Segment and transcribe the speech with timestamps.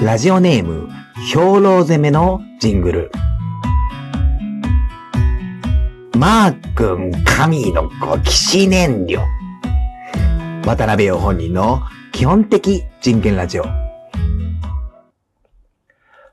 [0.00, 0.88] ラジオネーム、
[1.32, 3.10] 兵糧攻めのジングル。
[6.16, 9.20] マー君神の子騎士燃料。
[10.64, 11.82] 渡辺陽本人の
[12.12, 13.64] 基本的人権ラジオ。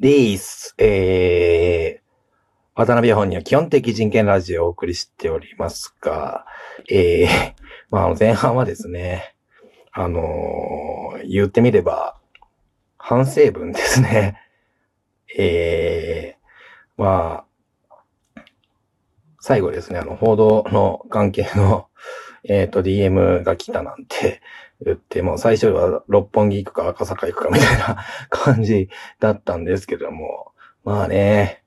[0.00, 0.74] でーす。
[0.76, 6.44] えー、渡辺本人は基本的人権ラジオをお送りしておりますが、
[6.90, 7.28] えー、
[7.88, 9.34] まあ前半はですね、
[9.92, 12.18] あのー、言ってみれば、
[13.08, 14.36] 反省文ですね。
[15.38, 17.44] えー、ま
[18.34, 18.42] あ、
[19.38, 21.86] 最後ですね、あの、報道の関係の、
[22.42, 24.40] えっ、ー、と、DM が来たなんて
[24.84, 28.88] 言って、もう最初は六本木行くか赤坂行くかみたいな感じ
[29.20, 30.50] だったんですけども、
[30.82, 31.62] まあね、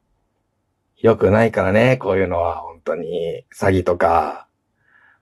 [0.98, 2.58] 良くないからね、こういうのは。
[2.58, 3.46] 本当に。
[3.56, 4.50] 詐欺とか、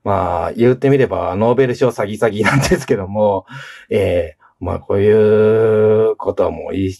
[0.03, 3.45] まあ、言ってみれば、ノーベル賞詐欺詐欺なんですけども、
[3.91, 6.95] ええ、まあ、こういうことはもうい、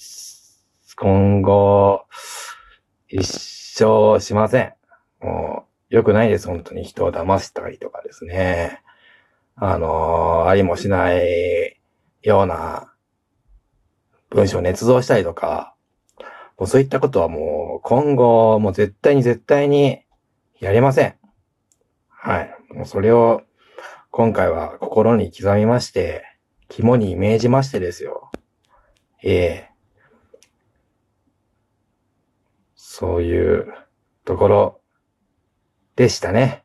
[0.96, 2.06] 今後、
[3.08, 4.74] 一生しません。
[5.22, 8.82] もう、良くないです、本当に人を騙したりとかですね。
[9.56, 11.80] あのー、ありもしない
[12.22, 12.94] ような
[14.30, 15.74] 文章を捏造したりとか、
[16.58, 20.02] もうそういったことはもう今後、もう絶対に絶対に
[20.60, 21.16] やりません。
[22.10, 22.56] はい。
[22.70, 23.42] もうそれを
[24.12, 26.24] 今回は心に刻みまして、
[26.70, 28.32] 肝に銘じましてですよ。
[29.24, 29.72] ええ
[32.76, 33.74] そういう
[34.26, 34.82] ところ
[35.96, 36.64] でしたね。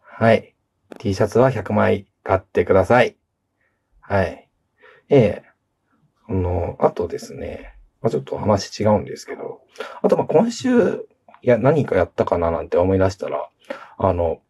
[0.00, 0.54] はい。
[0.98, 3.16] T シャツは100枚買ってください。
[4.00, 4.48] はい。
[5.08, 5.44] ええ
[6.28, 9.60] あの、あとですね、まあ、ちょっと話違うんですけど、
[10.02, 11.08] あとま今週、
[11.42, 13.48] いや、何かやったかななんて思い出したら、
[13.98, 14.40] あの、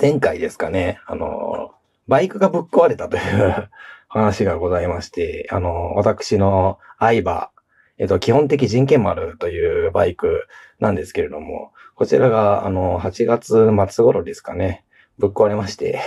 [0.00, 1.72] 前回ですかね、あの、
[2.10, 3.70] バイクがぶっ壊れたという
[4.08, 7.52] 話がございまして、あの、私の相場、
[7.98, 10.48] えっと、基本的人権丸というバイク
[10.80, 14.84] なんですけれども、こちらが、あの、8月末頃ですかね、
[15.18, 16.00] ぶっ壊れまして、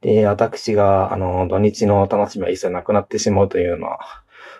[0.00, 3.98] で、私が、あの、土日の楽しみは一切なくなってしまうというような、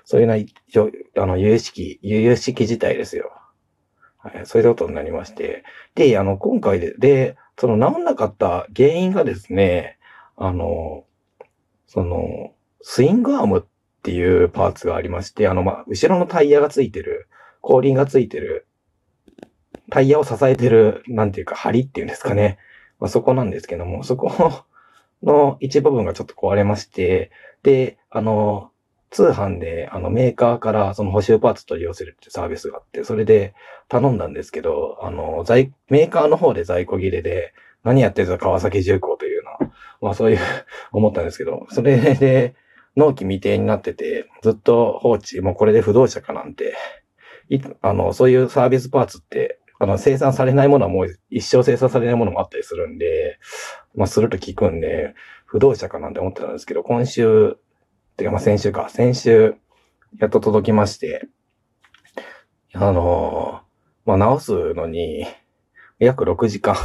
[0.04, 3.31] そういうな、あの、有識、有々しき事態ですよ。
[4.19, 5.62] はい、そういうことになりまして。
[5.94, 9.98] で、あの、今回で、で、その治んなかった原因がですね、
[10.37, 11.04] あの、
[11.87, 13.62] その、スイングアームっ
[14.03, 17.28] ていうパーツがありまして、あの、ま後ろのタイヤがついてる、
[17.60, 18.66] 後輪がついてる、
[19.91, 22.59] タイヤを支えてる、なんていうか、針っていうんですかね。
[22.98, 24.65] まあ、そこなんですけども、そこ
[25.22, 27.31] の一部分がちょっと壊れまして、
[27.62, 28.71] で、あの、
[29.10, 33.54] 通販で、あの、メーカーからその補修パーツ取り寄せるってサービスがあって、それで
[33.88, 37.53] 頼んだんですけど、あの、在、メーカーの方で在庫切れで、
[37.84, 39.11] 何やってるんすか川崎重工、
[40.02, 40.38] まあそういう
[40.92, 42.54] 思ったんですけど、それで、
[42.94, 46.74] 納期未定になってて、ずっと放置、もうこれで不動車かなんて、
[47.48, 53.38] いあの、そういうサービスパーツって、あの、生産されないものはもう一生生産されないものもあったりするんで、
[53.94, 55.14] まあ、すると聞くんで、
[55.46, 57.56] 不動車かなんて思ってたんですけど、今週
[58.16, 59.54] てかまあ先週か、先週、
[60.18, 61.28] やっと届きまして、
[62.74, 63.62] あの、
[64.04, 65.26] まあ直すのに、
[65.98, 66.76] 約6時間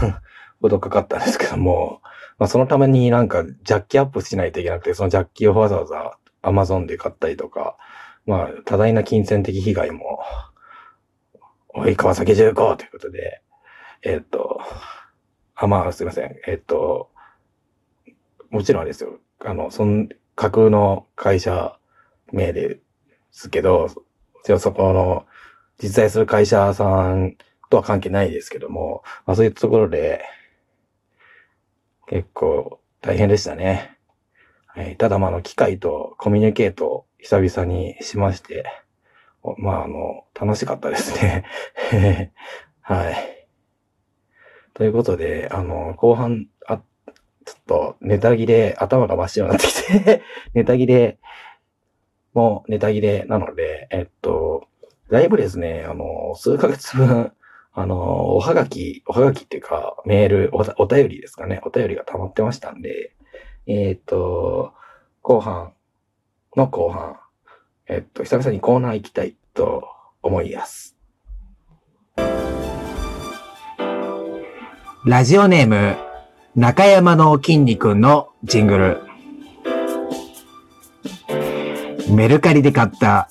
[0.62, 2.02] ほどかかったんですけども、
[2.38, 7.78] まあそのためになんかジャッキアップしないといけなくて、そのジャッキをわざわざ Amazon で買ったりとか、
[8.26, 10.20] まあ多大な金銭的被害も、
[11.70, 13.42] おい、川崎重工ということで、
[14.04, 14.62] えっ、と、
[15.56, 16.36] あ、まあすいません。
[16.48, 17.10] えっ、と、
[18.50, 19.20] もちろんですよ。
[19.44, 21.78] あの、そん、架空の会社
[22.32, 22.80] 名で
[23.32, 23.88] すけど、
[24.60, 25.26] そこの
[25.78, 27.36] 実在する会社さん
[27.70, 30.22] とは関係ないですけども、まあそういうところで
[32.08, 33.98] 結構大変でしたね。
[34.66, 38.66] はい、ただまあの機械とコミュニケートを久々にしまして、
[39.58, 41.46] まああの、楽しかったですね。
[42.82, 43.48] はい。
[44.74, 46.78] ということで、あの、後半、あ、
[47.46, 50.22] ちょっとネタ切れ、頭が真っ白になってきて
[50.54, 51.18] ネタ切れ、
[52.34, 54.68] もうネタ切れなので、えっと、
[55.10, 57.34] だいぶですね、あの、数ヶ月分、
[57.80, 63.14] あの、おはがき、おはがきっていうか、メール、おお便りですかね、お便りが溜まってましたんで、
[63.68, 64.74] えっと、
[65.22, 65.74] 後半
[66.56, 67.18] の後半、
[67.88, 69.88] えっと、久々にコーナー行きたいと
[70.24, 70.98] 思います。
[75.06, 75.98] ラジオネーム、
[76.56, 79.02] 中山の筋肉のジングル。
[82.10, 83.30] メルカリで買った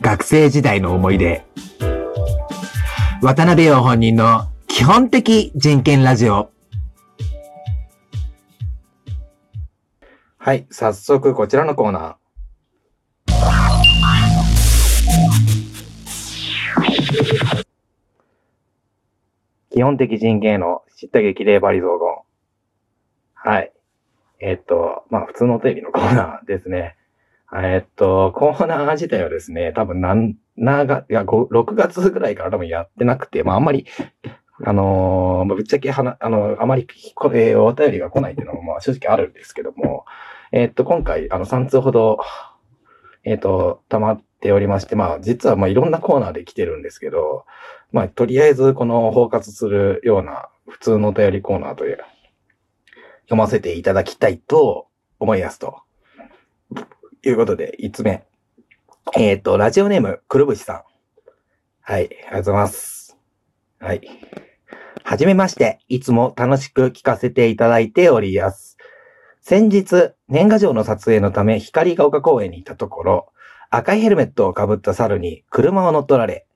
[0.00, 1.44] 学生時代の思い出。
[3.22, 6.50] 渡辺陽本人の基本的人権ラジオ。
[10.38, 12.16] はい、早速こちらのコーナー。
[19.70, 22.08] 基本的人権の知った激励バリ雑言。
[23.34, 23.70] はい。
[24.38, 26.96] えっと、まあ普通のテレビのコーナーですね。
[27.52, 33.86] えっと、コーナー自体はですね、多分何、長、いや、6月ぐらいから多分やってなくて、まあ、あんまり、
[34.64, 40.04] あのー、ぶっちゃけはな、あの、あまり、これ、お便りが来ないっていうのも、まあ、正直あるんですけども、
[40.52, 42.20] えっと、今回、あの、3通ほど、
[43.24, 47.46] えっと、溜まっておりまして、まあ、実は、まあ、いろんなコーナーで来てるんですけど、
[47.90, 51.98] まあ、とりあえず、この包括するような、普通のお便りコーナーという、
[53.24, 54.86] 読ませていただきたいと
[55.18, 55.82] 思いますと。
[57.24, 58.24] いうことで、5つ目。
[59.16, 60.82] えっ、ー、と、ラジオネーム、くるぶしさん。
[61.80, 63.16] はい、ありがとうございます。
[63.78, 64.00] はい。
[65.02, 68.76] はじめまして、いつも楽しく聞かせていただいております。
[69.40, 73.32] 先日、年賀状の撮影のため、光が丘公園にいたところ、
[73.70, 76.46] 赤いヘルメットをかぶった猿に車を乗っ取られ、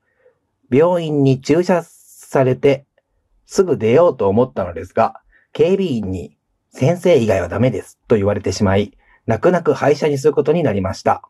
[0.71, 2.85] 病院に駐車されて、
[3.45, 5.21] すぐ出ようと思ったのですが、
[5.51, 6.37] 警備員に、
[6.71, 11.23] 先生以外はダメですと言われてしまい、泣く泣く廃車にすることになりました。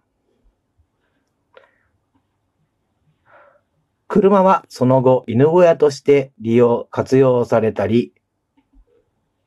[4.07, 8.13] 車はその後、犬小屋として利用、活用されたり、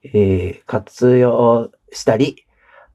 [0.03, 2.45] えー、活用したり、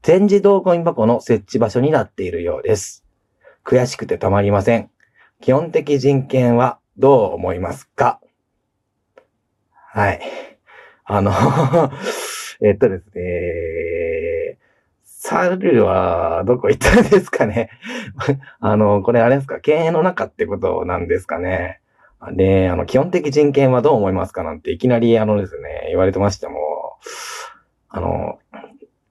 [0.02, 3.04] 全自動ゴミ箱の設置場所になっているようです。
[3.64, 4.90] 悔しくてたまりません。
[5.40, 8.20] 基本的人権はどう思いますか？
[9.92, 10.20] はい。
[11.04, 11.32] あの
[12.62, 13.22] えっとですね、
[15.26, 17.70] 猿はどこ行ったんですかね。
[18.60, 19.58] あの、これあれですか？
[19.60, 21.80] 経営の中ってことなんですかね。
[22.32, 26.98] で、あの、基本的人権はどう思いますかなんていきなりあのですね、言われてましても、
[27.88, 28.38] あの、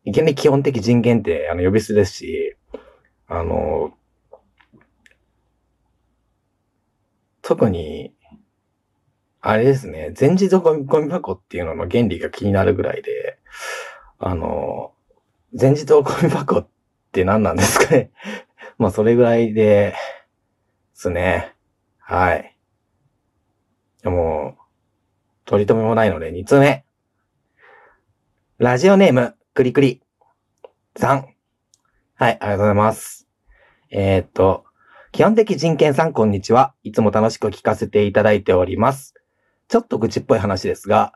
[0.04, 2.56] いきなり基本的人権ってあの呼び捨てですし、
[3.28, 3.94] あの、
[7.42, 8.14] 特に、
[9.42, 13.38] あれですね、全自動ゴミゴミ箱っていうのの原理が気になるぐらいで、
[14.20, 14.93] あの、
[15.54, 16.68] 全自動ゴミ箱っ
[17.12, 18.12] て何なんですかね
[18.78, 19.96] まあ、それぐらいで、で
[20.94, 21.54] すね。
[22.00, 22.58] はい。
[24.02, 24.58] でも、
[25.46, 26.86] 取り留めもないので、2つ目。
[28.58, 30.02] ラジオネーム、くりくり。
[30.96, 31.28] さん。
[32.16, 33.28] はい、ありがとうございます。
[33.90, 34.66] えー、っと、
[35.12, 36.74] 基本的人権さん、こんにちは。
[36.84, 39.14] いつも楽しく聞かせていただいております。
[39.68, 41.14] ちょっと愚痴っぽい話ですが、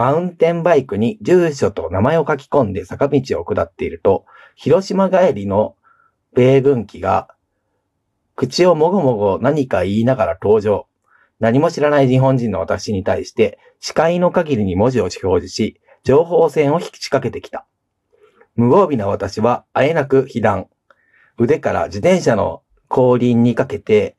[0.00, 4.24] マウンテンバイクに住所と名前を書き込んで坂道を下っていると、
[4.54, 5.76] 広島帰りの
[6.34, 7.28] 米軍機が、
[8.34, 10.86] 口をもごもご何か言いながら登場。
[11.38, 17.66] 何も知らない日本人の私に対して、視界の限りに文字を表示し、情報線を引き仕掛けてきた。
[18.56, 20.68] 無防備な私は、あえなく被弾。
[21.36, 24.16] 腕から自転車の後輪にかけて、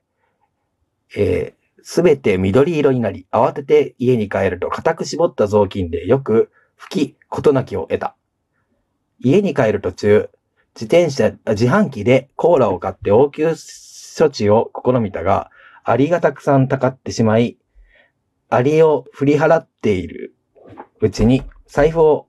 [1.15, 8.15] えー、すべて緑色になり、慌てて家に帰ると固く絞った雑巾でよく吹き、事なきを得た。
[9.19, 10.29] 家に帰る途中、
[10.75, 13.53] 自転車、自販機でコーラを買って応急
[14.17, 15.51] 処置を試みたが、
[15.83, 17.57] アリがたくさんたかってしまい、
[18.49, 20.35] アリを振り払っている
[20.99, 22.27] うちに財布を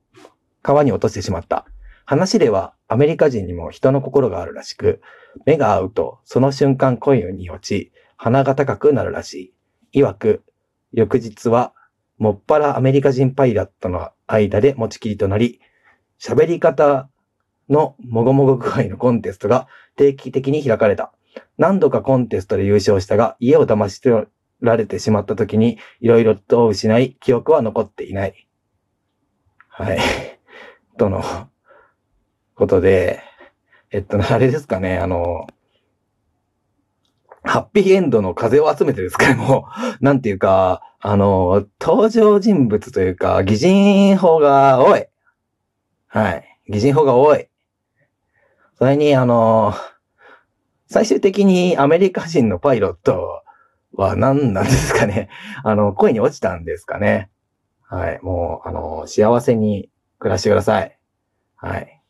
[0.62, 1.66] 川に落としてしまった。
[2.04, 5.00] 話ではアメリカ人にも人の心があるらしく、
[5.46, 7.92] 目が合うとその瞬間恋に落ち、
[8.23, 9.52] 鼻が高くなるらし
[9.93, 10.00] い。
[10.00, 10.45] 曰く、
[10.93, 11.73] 翌日は、
[12.19, 15.59] もっぱらアメリカ人パイラットの間で持ちきりとなり、
[16.21, 17.11] 喋り方
[17.69, 21.12] のもごもご具合のコンテストが定期的に開かれた。
[21.59, 24.29] 何度かコンテストで優勝したが、家を騙し取
[24.61, 28.47] られてしまった時に、いろいろと失い、記憶は残っていない。
[29.67, 29.99] はい。
[30.97, 31.25] との
[32.55, 33.21] ことで、
[33.91, 35.49] えっと、あれですかね、あの、
[37.52, 39.28] ハッピーエンドの風を集めてですか？
[39.28, 39.66] ね、 も
[40.00, 45.06] う、なんていうか、あの、登場人物というか、擬人法が多い。
[46.06, 46.59] はい。
[46.68, 47.49] 擬人法が多い。
[48.78, 49.75] それに、あの、
[50.87, 53.42] 最終的にアメリカ人のパイロット
[53.92, 55.28] は何なんですかね？
[55.62, 57.28] あの、恋に落ちたんですかね？
[57.82, 58.18] はい。
[58.23, 60.99] もう、あの、幸せに暮らしてください。
[61.56, 62.00] はい。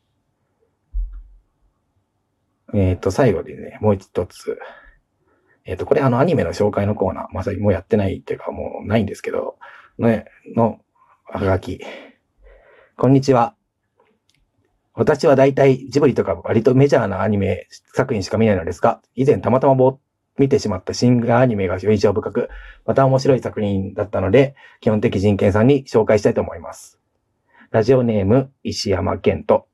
[2.74, 4.56] えっ、ー、と、最後にね、もう一つ。
[5.64, 9.56] えっ、ー、と、これあのアニメの紹介のコーナー、まさにもうやってないっていうかもうないんですけど、
[9.98, 10.26] ね、
[10.56, 10.80] の、
[11.24, 11.80] はがき。
[12.96, 13.54] こんにちは。
[14.94, 19.98] 私は大体ジブリとか割とメジャーなアニメ作品しか見ないのですが、以前たまたまぼ
[20.38, 22.48] 見てしまったシンガーアニメが印象深く、
[22.84, 26.98] また面白い作品だったので、基本的人権さんに紹介したいと思います。
[27.70, 29.66] ラジオネーム、石山健人。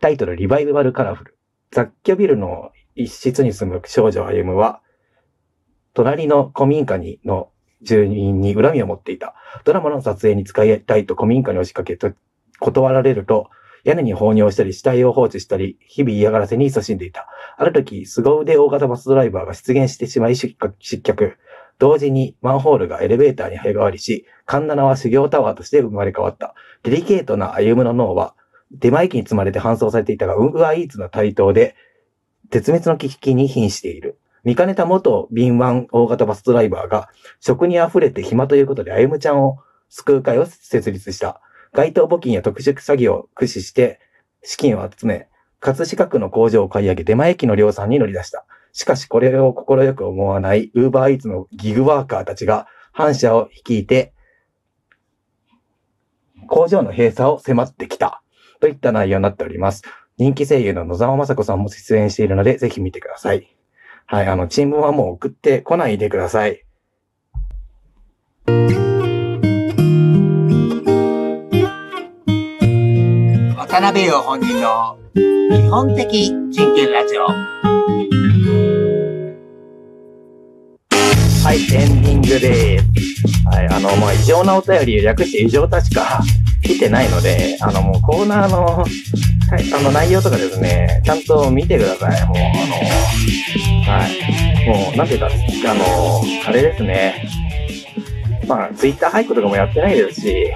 [0.00, 1.38] タイトル、リバイバルカラフル。
[1.70, 4.80] 雑居ビルの一室に住む少女歩むは、
[5.96, 7.48] 隣の古民家にの
[7.80, 9.34] 住人に恨みを持っていた。
[9.64, 12.12] ドラマの撮影に使いたいと古民家に押しかけと
[12.60, 13.48] 断られると、
[13.82, 17.28] 屋根に放尿したり、死体を放置したり、日々嫌がらせに勤しんでいた。
[17.56, 20.54] ある時、凄腕大型バスドライバーが出現してしまい失
[21.02, 21.38] 脚。
[21.78, 26.54] 同時にマンホールがエレベーターに早変わりし、カンナナは修行タワーとして生まれ変わった。
[26.82, 28.34] デリケートな歩むの脳は、
[28.70, 31.74] 出前機に積まれて搬送されていたが、ウングアイーツの台頭で、
[32.50, 34.18] 絶滅の危機に瀕している。
[34.46, 37.08] 見かねた元敏腕大型バスドライバーが、
[37.40, 41.40] 食に溢れて暇ということで、あゆむちゃんを救う会を設立した。
[41.72, 43.98] 街頭募金や特殊詐欺を駆使して
[44.44, 48.46] 資金を集め、葛飾区の工場を買い上げ、出前機の量産に乗り出した。
[48.72, 54.12] しかしこれを快く思わないウーバーイーツのギグワーカーたちが反社を率いて、
[56.46, 58.22] 工場の閉鎖を迫ってきた。
[58.60, 59.82] といった内容になっております。
[60.18, 63.55] 人気声優の野沢雅子さんも出演しているので、ぜひ見てください。
[64.08, 66.62] はい、あの、チームはもう送ってこないでください。
[73.56, 74.96] 渡辺陽本人の
[75.50, 77.26] 基本的人権ラジオ。
[77.26, 77.34] は
[81.52, 82.84] い、エンディングです。
[83.48, 86.20] はい、あの、まあ、異常なお便り、略して異常確か
[86.68, 92.26] 来てないので、あの、もうコーナーの、はい、あの内容とかですね、ちゃんと見てください。
[92.26, 94.68] もう、あの、はい。
[94.68, 97.28] もう、なんていうか、あの、あれですね。
[98.46, 100.52] まあ、ツイッター俳句とかもやってないですし、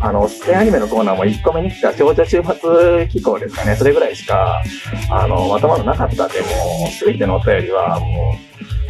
[0.00, 3.76] あの、おすすめアニメのコーナーも1個目に来た少女週末機構ですかね。
[3.76, 4.62] それぐらいしか、
[5.10, 8.36] あの、まとまらなかったんで、もう、すべてのお便りは、も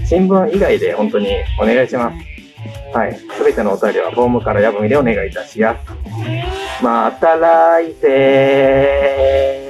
[0.03, 1.29] う、新聞以外で本当に
[1.61, 2.97] お願いします。
[2.97, 3.15] はい。
[3.15, 6.52] すべてのお便りはフォームからやぶみでお願いいたします。
[6.83, 9.62] また来世